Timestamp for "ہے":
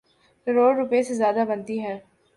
1.83-1.95